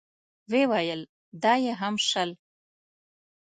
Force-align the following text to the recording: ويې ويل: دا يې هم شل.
ويې 0.51 0.63
ويل: 0.71 1.01
دا 1.43 1.53
يې 1.63 1.73
هم 1.81 1.95
شل. 2.07 2.29